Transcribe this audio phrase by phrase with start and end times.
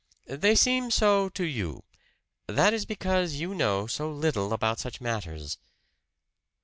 [0.25, 1.83] "They seem so to you.
[2.47, 5.59] That is because you know so little about such matters."